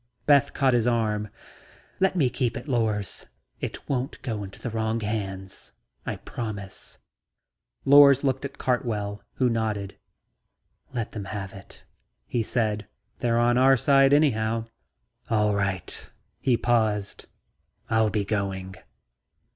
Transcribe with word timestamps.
Beth 0.25 0.55
caught 0.55 0.73
has 0.73 0.87
arm. 0.87 1.29
"Let 1.99 2.15
him 2.15 2.27
keep 2.29 2.57
it, 2.57 2.67
Lors. 2.67 3.27
It 3.59 3.87
won't 3.87 4.19
get 4.23 4.33
into 4.35 4.59
the 4.59 4.71
wrong 4.71 4.99
hands. 4.99 5.73
I 6.07 6.15
promise." 6.15 6.97
Lors 7.85 8.23
looked 8.23 8.43
at 8.43 8.57
Cartwell, 8.57 9.21
who 9.35 9.47
nodded. 9.47 9.99
"Let 10.91 11.11
them 11.11 11.25
have 11.25 11.53
it," 11.53 11.83
he 12.25 12.41
said. 12.41 12.87
"They're 13.19 13.37
on 13.37 13.59
our 13.59 13.77
side 13.77 14.11
anyhow." 14.11 14.65
"All 15.29 15.53
right." 15.53 16.09
He 16.39 16.57
paused. 16.57 17.27
"I'll 17.87 18.09
be 18.09 18.25
going..." 18.25 18.73